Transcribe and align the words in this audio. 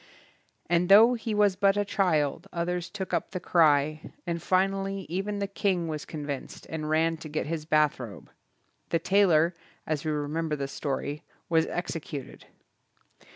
And 0.67 0.89
though 0.89 1.13
he 1.13 1.35
was 1.35 1.55
but 1.55 1.77
a 1.77 1.85
child 1.85 2.47
others 2.51 2.89
took 2.89 3.13
up 3.13 3.29
the 3.29 3.39
cry, 3.39 4.11
and 4.25 4.41
finally 4.41 5.05
even 5.09 5.37
the 5.37 5.45
king 5.45 5.87
was 5.87 6.05
con 6.05 6.25
vinced 6.25 6.65
and 6.69 6.89
ran 6.89 7.17
to 7.17 7.29
get 7.29 7.45
his 7.45 7.65
bathrobe. 7.65 8.31
The 8.89 8.97
tailor, 8.97 9.53
as 9.85 10.03
we 10.03 10.09
remember 10.09 10.55
the 10.55 10.67
story, 10.67 11.21
was 11.49 11.67
executed. 11.67 12.47